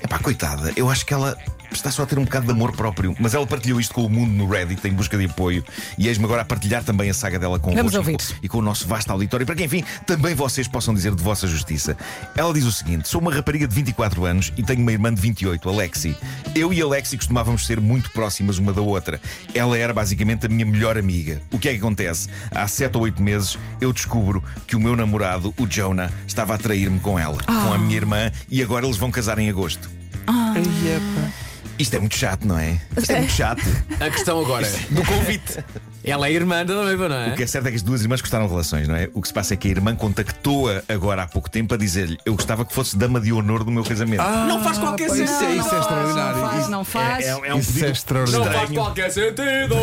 epá, 0.03 0.19
coitada, 0.19 0.71
eu 0.75 0.89
acho 0.89 1.05
que 1.05 1.13
ela. 1.13 1.38
Está 1.74 1.92
só 1.92 2.04
a 2.04 2.06
ter 2.06 2.18
um 2.18 2.24
bocado 2.24 2.46
de 2.46 2.52
amor 2.52 2.72
próprio, 2.72 3.16
mas 3.20 3.34
ela 3.34 3.46
partilhou 3.46 3.80
isto 3.80 3.94
com 3.94 4.06
o 4.06 4.10
mundo 4.10 4.31
no 4.31 4.48
Reddit 4.48 4.88
em 4.88 4.94
busca 4.94 5.18
de 5.18 5.25
apoio 5.25 5.64
e 5.98 6.08
eis-me 6.08 6.24
agora 6.25 6.42
a 6.44 6.46
partilhar 6.46 6.84
também 6.84 7.10
a 7.10 7.14
saga 7.14 7.38
dela 7.38 7.60
com 7.60 7.74
Vamos 7.75 7.94
ouvir. 7.96 8.16
e 8.42 8.48
com 8.48 8.60
o 8.60 8.62
nosso 8.62 8.88
vasto 8.88 9.10
auditório, 9.12 9.46
para 9.46 9.56
que 9.56 9.64
enfim 9.64 9.84
também 10.06 10.34
vocês 10.34 10.68
possam 10.68 10.94
dizer 10.94 11.14
de 11.14 11.22
vossa 11.22 11.48
justiça. 11.48 11.98
Ela 12.38 12.54
diz 12.54 12.64
o 12.64 12.72
seguinte: 12.72 13.08
sou 13.10 13.20
uma 13.20 13.34
rapariga 13.34 13.68
de 13.68 13.75
24 13.75 14.25
anos 14.25 14.54
e 14.56 14.64
tenho 14.64 14.81
uma 14.81 14.92
irmã 14.92 15.14
de 15.14 15.20
28, 15.20 15.68
Alexi. 15.70 16.16
Eu 16.56 16.72
e 16.72 16.81
Alexi 16.81 17.18
costumávamos 17.18 17.66
ser 17.66 17.81
muito 17.81 18.12
próximas 18.12 18.58
uma 18.58 18.72
da 18.72 18.81
outra. 18.81 19.20
Ela 19.54 19.78
era 19.78 19.94
basicamente 19.94 20.46
a 20.46 20.50
minha 20.50 20.66
melhor 20.66 20.98
amiga. 20.98 21.42
O 21.52 21.60
que 21.60 21.68
é 21.70 21.72
que 21.74 21.80
acontece? 21.80 22.30
Há 22.52 22.68
7 22.68 22.96
ou 22.96 23.04
8 23.04 23.22
meses 23.22 23.58
eu 23.81 23.92
descubro 23.92 24.44
que 24.68 24.75
o 24.75 24.80
meu 24.80 24.96
namorado, 24.96 25.54
o 25.58 25.66
Jonah, 25.68 26.12
estava 26.28 26.56
a 26.56 26.58
trair-me 26.58 27.00
com 27.00 27.18
ela, 27.20 27.38
com 27.44 27.74
a 27.74 27.78
minha 27.78 27.96
irmã, 27.96 28.31
e 28.50 28.62
agora 28.62 28.86
eles 28.86 28.98
vão 28.98 29.12
casar 29.12 29.38
em 29.40 29.50
agosto. 29.50 29.90
Ai, 30.28 30.62
epa. 30.62 31.43
Isto 31.80 31.95
é 31.95 32.00
muito 32.00 32.15
chato, 32.15 32.45
não 32.48 32.57
é? 32.57 32.80
Isto 32.98 33.12
é 33.12 33.19
muito 33.19 33.31
chato. 33.33 33.62
A 34.00 34.10
questão 34.10 34.39
agora 34.39 34.68
do 34.89 35.04
convite. 35.06 35.63
Ela 36.04 36.27
é 36.27 36.31
irmã 36.33 36.65
da 36.65 36.74
noiva, 36.74 37.07
não 37.07 37.15
O 37.15 37.19
é? 37.19 37.31
que 37.31 37.44
é 37.44 37.48
certo 37.48 37.68
é 37.68 37.69
que 37.69 37.77
as 37.77 37.81
duas 37.81 38.01
irmãs 38.01 38.19
gostaram 38.19 38.45
de 38.45 38.51
relações, 38.51 38.88
não 38.89 38.95
é? 38.95 39.10
O 39.13 39.21
que 39.21 39.27
se 39.30 39.33
passa 39.33 39.54
é 39.54 39.57
que 39.57 39.69
a 39.69 39.71
irmã 39.71 39.95
contactou-a 39.95 40.83
agora 40.89 41.24
há 41.24 41.27
pouco 41.27 41.50
tempo 41.50 41.74
a 41.74 41.77
dizer-lhe: 41.77 42.18
Eu 42.25 42.36
gostava 42.36 42.65
que 42.65 42.74
fosse 42.74 42.98
dama 42.98 43.21
de 43.21 43.31
honor 43.31 43.63
do 43.63 43.71
meu 43.71 43.83
casamento. 43.83 44.21
Não 44.21 44.62
faz 44.62 44.77
qualquer 44.77 45.07
pá, 45.07 45.13
isso, 45.15 45.24
é, 45.24 45.27
sentido. 45.27 45.65
isso 45.65 45.75
é 45.75 45.80
extraordinário. 45.80 46.38
Não 46.42 46.48
faz, 46.50 46.62
Isso- 46.62 46.71
não 46.71 46.83
faz. 46.83 47.25
É, 47.25 47.30
é, 47.30 47.31
é 47.31 47.56
um 47.56 47.60
Isso 47.60 47.68
pedido 47.69 47.86
é 47.88 47.92
extraordinário. 47.92 48.45
Não 48.51 48.60
faz 48.60 48.71
qualquer 48.71 49.12
sentido. 49.12 49.75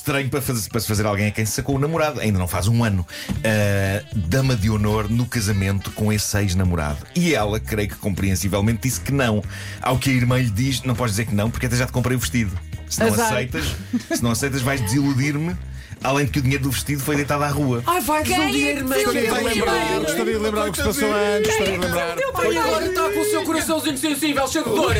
Estranho 0.00 0.30
para, 0.30 0.40
fazer, 0.40 0.70
para 0.70 0.80
se 0.80 0.88
fazer 0.88 1.04
alguém 1.04 1.26
a 1.26 1.30
quem 1.30 1.44
se 1.44 1.52
sacou 1.52 1.76
o 1.76 1.78
namorado, 1.78 2.20
ainda 2.20 2.38
não 2.38 2.48
faz 2.48 2.66
um 2.68 2.82
ano. 2.82 3.06
Ah, 3.44 4.02
dama 4.14 4.56
de 4.56 4.70
honor 4.70 5.10
no 5.10 5.26
casamento 5.26 5.90
com 5.90 6.10
esse 6.10 6.38
ex-namorado. 6.38 7.06
E 7.14 7.34
ela, 7.34 7.60
creio 7.60 7.90
que 7.90 7.96
compreensivelmente, 7.96 8.80
disse 8.84 8.98
que 9.00 9.12
não. 9.12 9.44
Ao 9.82 9.98
que 9.98 10.08
a 10.08 10.12
irmã 10.14 10.38
lhe 10.38 10.50
diz: 10.50 10.82
Não 10.84 10.94
podes 10.94 11.16
dizer 11.16 11.26
que 11.26 11.34
não, 11.34 11.50
porque 11.50 11.66
até 11.66 11.76
já 11.76 11.84
te 11.84 11.92
comprei 11.92 12.16
o 12.16 12.20
vestido. 12.20 12.58
Se 12.88 12.98
não 13.00 13.08
Azar. 13.08 13.26
aceitas, 13.26 13.76
se 14.10 14.22
não 14.22 14.30
aceitas, 14.30 14.62
vais 14.62 14.80
desiludir-me. 14.80 15.54
Além 16.02 16.24
de 16.24 16.32
que 16.32 16.38
o 16.38 16.42
dinheiro 16.42 16.64
do 16.64 16.70
vestido 16.70 17.02
foi 17.02 17.14
deitado 17.14 17.44
à 17.44 17.48
rua. 17.48 17.82
Ai, 17.86 18.00
vai 18.00 18.22
Quem 18.24 18.34
desiludir, 18.38 18.62
que 18.62 18.78
irmã. 18.78 18.94
desiludiu? 18.94 19.30
Vai 19.30 19.42
Gostaria 19.42 19.52
de 19.52 19.58
lembrar, 19.60 20.00
gostaria 20.00 20.32
de 20.32 20.38
lembrar 20.38 20.68
o 20.68 20.72
que 20.72 20.78
se 20.78 20.84
passou 20.84 21.08
antes. 21.12 21.46
Gostaria 21.50 21.78
de 21.78 21.84
lembrar. 21.86 22.16
Agora 22.64 22.86
está 22.86 23.10
com 23.10 23.20
o 23.20 23.24
seu 23.26 23.44
coraçãozinho 23.44 23.98
sensível, 23.98 24.48
cheio 24.48 24.64
de 24.64 24.70
dor. 24.70 24.94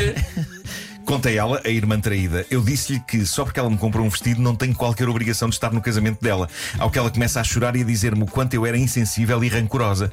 Conta 1.11 1.29
ela, 1.29 1.59
a 1.65 1.69
irmã 1.69 1.99
traída, 1.99 2.45
eu 2.49 2.61
disse-lhe 2.61 2.97
que 3.01 3.25
só 3.25 3.43
porque 3.43 3.59
ela 3.59 3.69
me 3.69 3.77
comprou 3.77 4.05
um 4.05 4.09
vestido 4.09 4.41
não 4.41 4.55
tenho 4.55 4.73
qualquer 4.73 5.09
obrigação 5.09 5.49
de 5.49 5.55
estar 5.55 5.73
no 5.73 5.81
casamento 5.81 6.21
dela. 6.21 6.47
Ao 6.79 6.89
que 6.89 6.97
ela 6.97 7.11
começa 7.11 7.41
a 7.41 7.43
chorar 7.43 7.75
e 7.75 7.81
a 7.81 7.83
dizer-me 7.83 8.23
o 8.23 8.25
quanto 8.25 8.53
eu 8.53 8.65
era 8.65 8.77
insensível 8.77 9.43
e 9.43 9.49
rancorosa. 9.49 10.09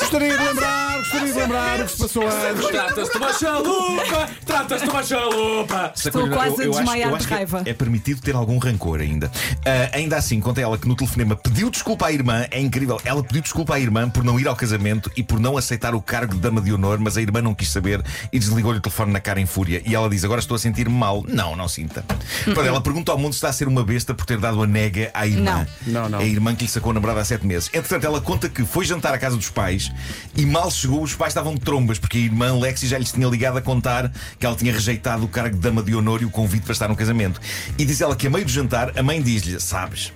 Gostaria 0.00 0.36
de 0.36 0.44
lembrar, 0.44 0.81
gostaria 1.12 1.32
de 1.32 1.38
lembrar 1.38 1.80
o 1.80 1.84
que 1.84 1.92
se 1.92 1.98
passou 1.98 2.22
antes. 2.26 2.66
Trata-se 2.68 3.12
de 3.12 3.18
uma 3.18 3.32
chalupa. 3.32 4.30
Trata-se 4.46 4.84
de 4.84 4.90
uma 4.90 5.02
chalupa. 5.02 5.92
Estou 5.94 6.28
quase 6.28 6.62
a 6.62 6.66
desmaiar 6.66 7.16
de 7.16 7.26
que 7.26 7.34
raiva. 7.34 7.62
É 7.66 7.74
permitido 7.74 8.20
ter 8.20 8.34
algum 8.34 8.58
rancor 8.58 9.00
ainda. 9.00 9.30
Ah, 9.64 9.96
ainda 9.96 10.16
assim, 10.16 10.40
conta 10.40 10.60
ela 10.60 10.78
que 10.78 10.88
no 10.88 10.96
telefonema 10.96 11.36
pediu 11.36 11.70
desculpa 11.70 12.06
à 12.06 12.12
irmã, 12.12 12.46
é 12.50 12.60
incrível. 12.60 13.00
Ela 13.04 13.22
pediu 13.22 13.42
desculpa 13.42 13.74
à 13.74 13.80
irmã 13.80 14.08
por 14.08 14.24
não 14.24 14.40
ir 14.40 14.48
ao 14.48 14.56
casamento 14.56 15.10
e 15.16 15.22
por 15.22 15.38
não 15.38 15.56
aceitar 15.56 15.94
o 15.94 16.00
cargo 16.00 16.34
de 16.34 16.40
dama 16.40 16.60
de 16.60 16.72
honor, 16.72 16.98
mas 16.98 17.16
a 17.16 17.22
irmã 17.22 17.42
não 17.42 17.54
quis 17.54 17.68
saber 17.68 18.02
e 18.32 18.38
desligou-lhe 18.38 18.78
o 18.78 18.82
telefone 18.82 19.12
na 19.12 19.20
cara 19.20 19.40
em 19.40 19.46
fúria. 19.46 19.82
E 19.84 19.94
ela 19.94 20.08
diz: 20.08 20.24
Agora 20.24 20.40
estou 20.40 20.54
a 20.54 20.58
sentir-me 20.58 20.94
mal. 20.94 21.24
Não, 21.28 21.54
não 21.54 21.68
sinta. 21.68 22.04
Pronto, 22.44 22.62
ela 22.62 22.80
pergunta 22.80 23.12
ao 23.12 23.18
mundo 23.18 23.32
se 23.32 23.38
está 23.38 23.48
a 23.48 23.52
ser 23.52 23.68
uma 23.68 23.84
besta 23.84 24.14
por 24.14 24.24
ter 24.24 24.38
dado 24.38 24.62
a 24.62 24.66
nega 24.66 25.10
à 25.12 25.26
irmã. 25.26 25.66
Não, 25.86 26.08
não. 26.08 26.20
É 26.20 26.24
a 26.24 26.26
irmã 26.26 26.54
que 26.54 26.64
lhe 26.64 26.70
sacou 26.70 26.90
a 26.90 26.94
namorada 26.94 27.20
há 27.20 27.24
sete 27.24 27.46
meses. 27.46 27.68
Entretanto, 27.72 28.04
ela 28.04 28.20
conta 28.20 28.48
que 28.48 28.64
foi 28.64 28.84
jantar 28.84 29.12
à 29.14 29.18
casa 29.18 29.36
dos 29.36 29.50
pais 29.50 29.90
e 30.36 30.46
mal 30.46 30.70
chegou, 30.70 31.01
os 31.02 31.14
pais 31.14 31.30
estavam 31.30 31.54
de 31.54 31.60
trombas, 31.60 31.98
porque 31.98 32.18
a 32.18 32.20
irmã 32.20 32.58
Lexi 32.58 32.86
já 32.86 32.98
lhes 32.98 33.12
tinha 33.12 33.26
ligado 33.26 33.58
a 33.58 33.62
contar 33.62 34.12
que 34.38 34.46
ela 34.46 34.56
tinha 34.56 34.72
rejeitado 34.72 35.24
o 35.24 35.28
cargo 35.28 35.56
de 35.56 35.60
dama 35.60 35.82
de 35.82 35.94
honor 35.94 36.22
e 36.22 36.24
o 36.24 36.30
convite 36.30 36.62
para 36.62 36.72
estar 36.72 36.88
no 36.88 36.96
casamento. 36.96 37.40
E 37.78 37.84
diz 37.84 38.00
ela 38.00 38.16
que 38.16 38.26
a 38.26 38.30
meio 38.30 38.44
do 38.44 38.50
jantar, 38.50 38.98
a 38.98 39.02
mãe 39.02 39.20
diz-lhe: 39.20 39.58
Sabes. 39.60 40.12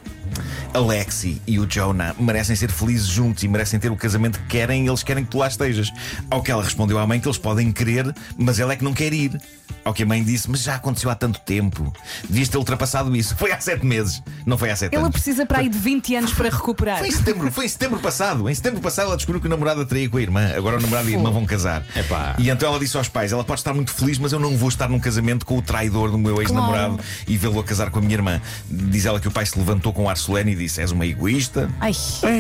A 0.73 0.79
Lexi 0.79 1.41
e 1.47 1.59
o 1.59 1.67
Jonah 1.67 2.15
merecem 2.19 2.57
ser 2.57 2.71
felizes 2.71 3.07
juntos 3.07 3.43
e 3.43 3.49
merecem 3.49 3.79
ter 3.79 3.91
o 3.91 3.97
casamento 3.97 4.39
que 4.41 4.47
querem 4.47 4.85
e 4.85 4.89
eles 4.89 5.03
querem 5.03 5.25
que 5.25 5.31
tu 5.31 5.39
lá 5.39 5.49
estejas. 5.49 5.91
Ao 6.31 6.43
que 6.43 6.51
ela 6.51 6.63
respondeu 6.63 6.99
à 6.99 7.07
mãe 7.07 7.21
que 7.21 7.29
eles 7.29 7.39
podem 7.39 7.73
querer, 7.73 8.15
mas 8.37 8.59
ela 8.59 8.73
é 8.73 8.77
que 8.77 8.85
não 8.85 8.93
quer 8.93 9.13
ir. 9.13 9.41
Ao 9.85 9.95
que 9.95 10.03
a 10.03 10.07
mãe 10.07 10.23
disse: 10.23 10.51
Mas 10.51 10.63
já 10.63 10.75
aconteceu 10.75 11.11
há 11.11 11.15
tanto 11.15 11.41
tempo. 11.41 11.93
Devias 12.29 12.49
ter 12.49 12.59
ultrapassado 12.59 13.15
isso. 13.15 13.35
Foi 13.39 13.53
há 13.53 13.61
sete 13.61 13.87
meses, 13.87 14.23
não 14.45 14.59
foi 14.59 14.71
há 14.71 14.77
sete 14.77 14.95
Ela 14.95 15.05
anos. 15.05 15.13
precisa 15.13 15.47
para 15.47 15.59
aí 15.59 15.69
de 15.69 15.79
20 15.79 16.17
anos 16.17 16.33
para 16.33 16.49
recuperar. 16.49 16.99
Foi 16.99 17.09
em 17.09 17.13
setembro, 17.13 17.53
foi 17.53 17.67
em 17.67 17.69
setembro 17.69 18.01
passado. 18.01 18.49
Em 18.49 18.55
setembro 18.55 18.81
passado 18.81 19.07
ela 19.07 19.17
descobriu 19.17 19.41
que 19.41 19.47
o 19.47 19.51
namorado 19.51 19.81
a 19.81 19.85
traía 19.85 20.09
com 20.09 20.17
a 20.17 20.23
irmã. 20.23 20.53
Agora 20.57 20.79
o 20.79 20.81
namorado 20.81 21.09
e 21.09 21.15
a 21.15 21.17
irmã 21.17 21.31
vão 21.31 21.45
casar. 21.45 21.85
Epá. 21.95 22.35
E 22.39 22.51
então 22.51 22.69
ela 22.69 22.79
disse 22.79 22.97
aos 22.97 23.09
pais: 23.09 23.33
ela 23.33 23.45
pode 23.45 23.61
estar 23.61 23.75
muito 23.75 23.93
feliz, 23.93 24.19
mas 24.19 24.33
eu 24.33 24.41
não 24.41 24.57
vou 24.57 24.69
estar 24.69 24.89
num 24.89 24.99
casamento 24.99 25.47
com 25.47 25.59
o 25.59 25.63
traidor 25.63 26.11
do 26.11 26.19
meu 26.19 26.41
ex-namorado 26.41 26.99
e 27.27 27.37
vê-lo 27.37 27.61
a 27.61 27.65
casar 27.65 27.91
com 27.91 27.99
a 27.99 28.03
minha 28.03 28.15
irmã. 28.15 28.41
Diz 28.69 29.07
ela 29.07 29.21
que 29.21 29.29
o 29.29 29.31
pai 29.31 29.47
se 29.47 29.59
levantou 29.59 29.93
com 29.93 30.09
ar 30.09 30.17
solene 30.27 30.53
e 30.53 30.55
disse: 30.55 30.81
És 30.83 30.91
uma 30.91 31.07
egoísta 31.07 31.71
Ai. 31.81 31.93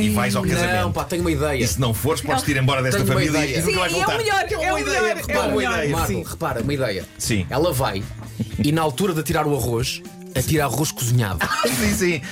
e 0.02 0.10
vais 0.10 0.34
ao 0.36 0.42
casamento. 0.42 0.82
Não, 0.82 0.92
pá, 0.92 1.04
tenho 1.04 1.22
uma 1.22 1.30
ideia. 1.30 1.62
E 1.62 1.66
se 1.66 1.80
não 1.80 1.94
fores, 1.94 2.20
podes 2.20 2.42
te 2.42 2.50
ir 2.50 2.56
embora 2.56 2.82
desta 2.82 2.98
Tenho 3.02 3.10
uma 3.10 3.20
família 3.20 3.44
ideia. 3.44 3.58
e 3.58 3.60
nunca 3.62 3.72
Sim, 3.72 3.78
vais 3.78 3.92
é 3.92 3.94
o 3.94 3.98
voltar. 3.98 4.18
melhor, 4.18 4.40
é 4.40 4.56
o 4.56 4.74
melhor, 4.74 4.80
ideia, 4.80 4.98
é 5.10 5.14
repara, 5.14 5.38
o 5.38 5.42
boa 5.50 5.56
melhor. 5.56 5.74
ideia. 5.78 5.90
Marco, 5.96 6.06
Sim. 6.12 6.24
repara, 6.28 6.62
uma 6.62 6.74
ideia. 6.74 7.04
Sim. 7.18 7.46
Ela 7.50 7.72
vai 7.72 8.02
e 8.62 8.72
na 8.72 8.82
altura 8.82 9.14
de 9.14 9.22
tirar 9.22 9.46
o 9.46 9.56
arroz, 9.56 10.02
atira 10.36 10.64
arroz 10.64 10.92
cozinhado. 10.92 11.38
Sim, 11.66 11.94
sim. 11.94 12.22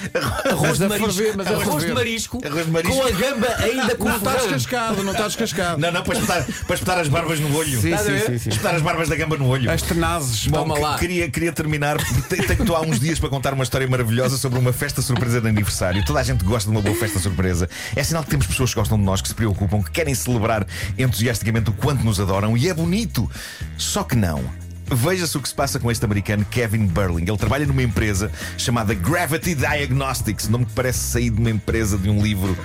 Arroz 0.51 0.79
de 0.79 0.85
a 0.85 0.89
marisco. 0.89 1.13
ferver, 1.13 1.37
mas 1.37 1.47
a 1.47 1.51
arroz 1.51 1.85
de 1.85 1.93
marisco. 1.93 2.41
Arroz 2.45 2.67
de 2.67 2.73
marisco. 2.73 2.97
Com 2.97 3.07
a 3.07 3.11
gamba 3.11 3.49
ainda 3.59 3.97
com 3.97 4.09
Não 4.09 4.19
descascado, 4.19 5.03
não 5.03 5.13
está 5.13 5.27
descascado. 5.27 5.81
Não, 5.81 5.93
não, 5.93 6.03
para 6.03 6.15
espetar, 6.15 6.47
para 6.67 6.75
espetar 6.75 6.99
as 6.99 7.09
barbas 7.09 7.41
no 7.41 7.57
olho. 7.57 7.81
Sim, 7.81 7.91
Estás 7.93 8.09
a 8.09 8.19
sim, 8.19 8.27
sim, 8.27 8.39
sim. 8.39 8.49
Espetar 8.51 8.75
as 8.75 8.83
barbas 8.83 9.09
da 9.09 9.17
gamba 9.17 9.37
no 9.37 9.49
olho. 9.49 9.71
As 9.71 9.83
tenazes. 9.83 10.47
Bom, 10.47 10.59
Toma 10.59 10.79
lá. 10.79 10.99
Queria, 10.99 11.29
queria 11.31 11.53
terminar. 11.53 11.97
Tenho, 12.29 12.45
que 12.45 12.53
estou 12.53 12.77
há 12.77 12.81
uns 12.81 13.01
dias 13.01 13.19
para 13.19 13.29
contar 13.29 13.53
uma 13.55 13.65
história 13.65 13.87
maravilhosa 13.87 14.37
sobre 14.37 14.59
uma 14.59 14.73
festa 14.73 15.03
surpresa 15.03 15.41
de 15.41 15.49
aniversário. 15.49 16.05
Toda 16.05 16.21
a 16.21 16.23
gente 16.23 16.45
gosta 16.45 16.71
de 16.71 16.77
uma 16.77 16.83
boa 16.83 16.95
festa 16.95 17.19
surpresa. 17.19 17.69
É 17.97 18.03
sinal 18.03 18.23
que 18.23 18.31
temos 18.31 18.47
pessoas 18.47 18.71
que 18.71 18.77
gostam 18.81 18.99
de 18.99 19.05
nós, 19.05 19.21
que 19.21 19.29
se 19.29 19.35
preocupam, 19.35 19.83
que 19.83 19.91
querem 19.91 20.15
celebrar 20.15 20.67
entusiasticamente 20.99 21.71
o 21.71 21.73
quanto 21.73 22.05
nos 22.05 22.21
adoram 22.21 22.57
e 22.57 22.69
é 22.69 22.75
bonito. 22.75 23.31
Só 23.77 24.03
que 24.05 24.17
não. 24.17 24.64
Veja-se 24.87 25.37
o 25.37 25.41
que 25.41 25.49
se 25.49 25.55
passa 25.55 25.79
com 25.79 25.91
este 25.91 26.05
americano 26.05 26.45
Kevin 26.51 26.87
Burling. 26.87 27.25
Ele 27.27 27.37
trabalha 27.37 27.67
numa 27.67 27.83
empresa 27.83 28.31
chamada 28.59 28.95
Gravity 28.95 29.55
Diagnostics, 29.55 30.49
nome 30.49 30.67
que 30.67 30.73
parece 30.73 30.99
sair 30.99 31.31
de 31.31 31.41
uma 31.41 31.51
empresa 31.51 31.97
de 31.97 32.11
um 32.11 32.23
livro 32.23 32.57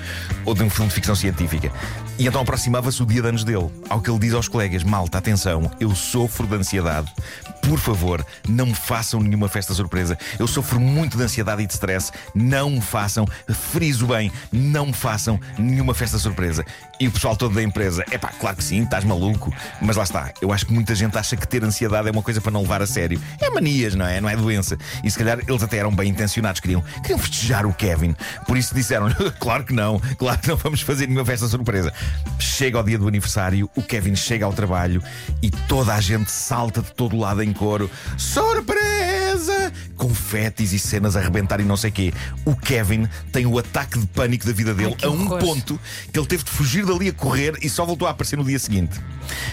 ou 0.46 0.54
de 0.54 0.64
um 0.64 0.70
filme 0.70 0.90
de 0.90 0.96
ficção 0.96 1.16
científica. 1.16 1.72
E 2.18 2.28
então 2.28 2.42
aproximava-se 2.42 3.02
o 3.02 3.06
dia 3.06 3.22
de 3.22 3.28
anos 3.30 3.44
dele. 3.44 3.70
Ao 3.90 4.02
que 4.02 4.10
ele 4.10 4.20
diz 4.20 4.34
aos 4.34 4.48
colegas: 4.48 4.84
Malta, 4.84 5.18
atenção, 5.18 5.72
eu 5.80 5.96
sofro 5.96 6.46
de 6.46 6.56
ansiedade. 6.56 7.12
Por 7.62 7.80
favor, 7.80 8.26
não 8.48 8.74
façam 8.74 9.20
nenhuma 9.20 9.48
festa 9.48 9.74
surpresa. 9.74 10.18
Eu 10.38 10.48
sofro 10.48 10.80
muito 10.80 11.18
de 11.18 11.24
ansiedade 11.24 11.64
e 11.64 11.68
de 11.68 11.74
stress. 11.74 12.12
Não 12.34 12.82
façam, 12.82 13.26
friso 13.48 14.08
bem, 14.08 14.32
não 14.52 14.92
façam 14.92 15.40
nenhuma 15.58 15.94
festa 15.94 16.18
surpresa. 16.18 16.66
E 17.00 17.08
o 17.08 17.12
pessoal 17.12 17.36
todo 17.36 17.56
da 17.56 17.64
empresa: 17.64 18.04
é 18.12 18.18
pá, 18.18 18.32
claro 18.40 18.58
que 18.58 18.64
sim, 18.64 18.84
estás 18.84 19.04
maluco. 19.04 19.54
Mas 19.82 19.96
lá 19.96 20.04
está, 20.04 20.34
eu 20.42 20.52
acho 20.52 20.66
que 20.66 20.74
muita 20.74 20.94
gente 20.96 21.18
acha 21.18 21.36
que 21.38 21.48
ter 21.48 21.64
ansiedade 21.64 22.08
é 22.08 22.12
uma 22.12 22.22
coisa 22.22 22.42
para 22.42 22.52
não 22.52 22.62
levar 22.62 22.82
a 22.82 22.88
sério. 22.88 23.22
É 23.40 23.50
manias, 23.50 23.96
não 23.96 24.06
é? 24.06 24.20
Não 24.20 24.30
é 24.30 24.36
doença. 24.36 24.78
E 25.04 25.10
se 25.10 25.18
calhar 25.18 25.40
eles 25.48 25.64
até 25.64 25.78
eram 25.78 25.96
bem 25.96 26.10
intencionados, 26.10 26.60
queriam, 26.60 26.84
queriam 27.02 27.20
festejar 27.20 27.66
o 27.66 27.74
Kevin. 27.74 28.16
Por 28.46 28.58
isso 28.58 28.76
disseram: 28.76 29.08
claro 29.40 29.64
que 29.64 29.74
não, 29.74 30.00
claro 30.18 30.40
que 30.40 30.48
não 30.48 30.58
vamos 30.58 30.82
fazer 30.82 31.08
nenhuma 31.08 31.26
festa 31.26 31.48
surpresa. 31.48 31.94
Chega 32.38 32.78
ao 32.78 32.84
dia 32.84 32.98
do 32.98 33.08
aniversário, 33.08 33.70
o 33.76 33.82
Kevin 33.82 34.16
chega 34.16 34.46
ao 34.46 34.54
trabalho 34.54 35.02
e 35.42 35.50
toda 35.50 35.94
a 35.94 36.02
gente 36.02 36.32
salta 36.32 36.82
de 36.82 36.92
todo 36.92 37.18
lado 37.18 37.42
em 37.42 37.49
coro: 37.54 37.90
Surpresa! 38.18 39.72
confetes 39.98 40.72
e 40.72 40.80
cenas 40.80 41.16
a 41.16 41.20
arrebentar 41.20 41.60
e 41.60 41.64
não 41.64 41.76
sei 41.76 41.92
quê. 41.92 42.14
O 42.46 42.56
Kevin 42.56 43.08
tem 43.34 43.46
o 43.46 43.60
ataque 43.60 44.00
de 44.00 44.08
pânico 44.08 44.46
da 44.46 44.54
vida 44.54 44.74
dele 44.74 44.96
Ai, 45.02 45.08
a 45.08 45.12
um 45.12 45.26
horror. 45.26 45.40
ponto 45.40 45.80
que 46.12 46.18
ele 46.18 46.26
teve 46.26 46.44
de 46.44 46.50
fugir 46.50 46.86
dali 46.86 47.10
a 47.10 47.14
correr 47.14 47.56
e 47.62 47.70
só 47.70 47.86
voltou 47.86 48.08
a 48.08 48.12
aparecer 48.12 48.38
no 48.38 48.44
dia 48.46 48.58
seguinte. 48.58 49.00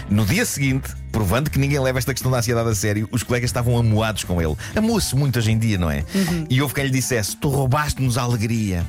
No 0.09 0.25
dia 0.25 0.45
seguinte, 0.45 0.89
provando 1.11 1.49
que 1.49 1.59
ninguém 1.59 1.79
leva 1.79 1.99
esta 1.99 2.13
questão 2.13 2.31
da 2.31 2.37
ansiedade 2.37 2.69
a 2.69 2.75
sério, 2.75 3.09
os 3.11 3.23
colegas 3.23 3.49
estavam 3.49 3.77
amoados 3.77 4.23
com 4.23 4.41
ele. 4.41 4.55
Amoa-se 4.75 5.15
muito 5.15 5.37
hoje 5.37 5.51
em 5.51 5.59
dia, 5.59 5.77
não 5.77 5.91
é? 5.91 6.03
E 6.49 6.61
houve 6.61 6.73
quem 6.73 6.85
lhe 6.85 6.91
dissesse: 6.91 7.35
Tu 7.35 7.49
roubaste-nos 7.49 8.17
a 8.17 8.21
alegria. 8.21 8.85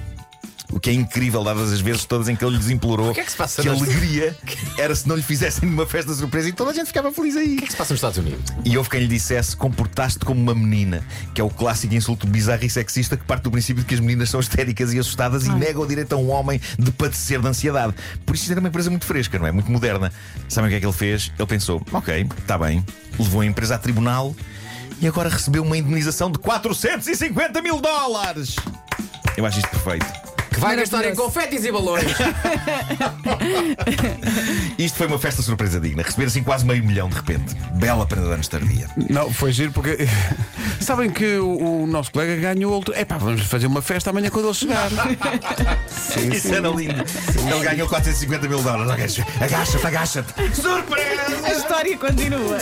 O 0.71 0.79
que 0.79 0.91
é 0.91 0.93
incrível, 0.93 1.43
dadas 1.43 1.73
as 1.73 1.81
vezes 1.81 2.05
todas 2.05 2.29
em 2.29 2.37
que 2.37 2.45
ele 2.45 2.57
lhes 2.57 2.69
implorou 2.69 3.11
O 3.11 3.15
que 3.15 3.21
é 3.21 3.25
que 3.25 3.31
se 3.31 3.37
passa 3.37 3.63
a 3.63 3.65
nas- 3.65 3.81
alegria 3.83 4.37
era 4.77 4.95
se 4.95 5.09
não 5.09 5.17
lhe 5.17 5.23
fizessem 5.23 5.67
uma 5.69 5.87
festa 5.87 6.13
surpresa 6.15 6.49
e 6.51 6.53
toda 6.53 6.71
a 6.73 6.75
gente 6.75 6.89
ficava 6.89 7.11
feliz 7.11 7.37
aí. 7.37 7.57
O 7.57 7.63
que 7.63 7.71
se 7.71 7.77
passa 7.77 7.95
nos 7.95 7.99
Estados 7.99 8.19
Unidos? 8.19 8.53
E 8.65 8.77
houve 8.77 8.91
quem 8.91 9.01
lhe 9.01 9.09
dissesse 9.09 9.57
comportaste 9.57 10.19
como 10.21 10.41
uma 10.41 10.55
menina, 10.55 11.03
que 11.35 11.41
é 11.41 11.45
o 11.45 11.49
clássico 11.49 11.95
insulto 11.95 12.27
bizarro 12.27 12.65
e 12.65 12.71
sexista 12.71 13.17
que 13.17 13.25
parte 13.25 13.45
do 13.45 13.51
princípio 13.51 13.83
de 13.83 13.89
que 13.89 13.95
as 13.95 14.01
meninas 14.01 14.29
são 14.29 14.39
histéricas 14.41 14.93
e 14.93 14.99
assustadas 14.99 15.47
e 15.47 15.51
nega 15.51 15.81
o 15.81 15.87
direito 15.87 16.13
a 16.13 16.17
um 16.17 16.31
homem 16.31 16.61
de 16.79 16.93
padecer 16.93 17.41
de 17.41 17.49
ansiedade. 17.49 17.95
Por 18.27 18.35
isso 18.35 18.45
isto 18.45 18.51
era 18.53 18.61
uma 18.61 18.69
empresa 18.69 18.91
muito 18.91 19.07
fresca, 19.07 19.39
não 19.39 19.47
é? 19.47 19.53
Muito 19.53 19.71
moderna. 19.73 20.13
Sabem 20.51 20.69
o 20.69 20.71
que 20.71 20.77
é 20.77 20.81
que 20.81 20.87
ele 20.87 20.93
fez? 20.93 21.33
Ele 21.39 21.49
pensou: 21.49 21.83
ok, 21.93 22.27
está 22.39 22.59
bem. 22.59 22.85
Levou 23.19 23.41
a 23.41 23.47
empresa 23.47 23.75
a 23.77 23.79
tribunal 23.79 24.37
e 25.01 25.09
agora 25.09 25.31
recebeu 25.31 25.63
uma 25.63 25.77
indenização 25.79 26.31
de 26.31 26.39
450 26.39 27.63
mil 27.63 27.81
dólares. 27.81 28.55
Eu 29.37 29.47
acho 29.47 29.59
isto 29.61 29.71
perfeito. 29.71 30.28
Que 30.51 30.61
vai 30.61 30.77
gastar 30.77 31.05
em 31.07 31.15
confetes 31.15 31.65
e 31.65 31.73
balões. 31.73 32.05
Isto 34.79 34.97
foi 34.99 35.07
uma 35.07 35.19
festa 35.19 35.43
surpresa 35.43 35.81
digna. 35.81 36.03
Receber 36.03 36.27
assim 36.27 36.43
quase 36.43 36.65
meio 36.65 36.83
milhão 36.85 37.09
de 37.09 37.17
repente. 37.17 37.55
Bela 37.75 38.07
prenda 38.07 38.27
de 38.29 38.33
anos 38.35 38.49
tardia. 38.49 38.89
Não, 39.09 39.33
foi 39.33 39.53
giro 39.53 39.73
porque. 39.73 39.97
Sabem 40.81 41.11
que 41.11 41.37
o, 41.39 41.83
o 41.83 41.87
nosso 41.87 42.11
colega 42.13 42.37
ganhou 42.37 42.73
outro. 42.73 42.95
Epá, 42.97 43.19
vamos 43.19 43.43
fazer 43.43 43.67
uma 43.67 43.83
festa 43.83 44.11
amanhã 44.11 44.31
quando 44.31 44.47
ele 44.47 44.55
chegar. 44.55 44.89
sim, 45.89 46.31
Isso 46.33 46.49
sim. 46.49 46.55
era 46.55 46.69
lindo. 46.69 47.05
Ele 47.53 47.65
ganhou 47.65 47.89
450 47.89 48.49
mil 48.49 48.63
dólares. 48.63 48.91
Agacha- 48.91 49.27
Agacha-te, 49.41 49.87
agacha-te. 49.87 50.35
A 50.41 50.55
Surpresa! 50.55 51.53
história 51.53 51.97
continua. 51.99 52.57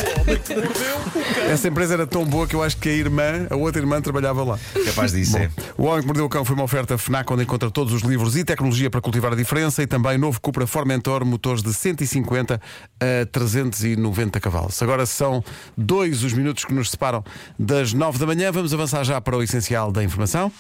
Essa 1.50 1.68
empresa 1.68 1.94
era 1.94 2.06
tão 2.06 2.24
boa 2.24 2.46
que 2.46 2.56
eu 2.56 2.62
acho 2.62 2.76
que 2.78 2.88
a 2.88 2.92
irmã, 2.92 3.46
a 3.50 3.56
outra 3.56 3.80
irmã, 3.80 4.00
trabalhava 4.00 4.42
lá. 4.42 4.58
Capaz 4.86 5.12
disso, 5.12 5.36
é. 5.36 5.50
O 5.76 5.84
Homem 5.84 6.00
que 6.00 6.06
Mordeu 6.06 6.24
o 6.24 6.28
Cão 6.28 6.44
foi 6.44 6.54
uma 6.54 6.64
oferta 6.64 6.96
FNAC 6.98 7.30
onde 7.32 7.42
encontra 7.44 7.70
todos 7.86 8.02
os 8.02 8.02
livros 8.02 8.34
e 8.36 8.44
tecnologia 8.44 8.90
para 8.90 9.00
cultivar 9.00 9.32
a 9.32 9.36
diferença 9.36 9.80
e 9.80 9.86
também 9.86 10.18
novo 10.18 10.40
Cupra 10.40 10.66
Formentor, 10.66 11.24
motores 11.24 11.62
de 11.62 11.72
150 11.72 12.60
a 13.00 13.26
390 13.30 14.40
cavalos. 14.40 14.82
Agora 14.82 15.06
são 15.06 15.42
dois 15.76 16.24
os 16.24 16.32
minutos 16.32 16.64
que 16.64 16.74
nos 16.74 16.90
separam 16.90 17.22
das 17.56 17.92
9 17.92 18.18
da 18.18 18.26
manhã. 18.26 18.50
Vamos 18.50 18.74
avançar 18.74 19.04
já 19.04 19.20
para 19.20 19.36
o 19.36 19.42
essencial 19.42 19.92
da 19.92 20.02
informação. 20.02 20.50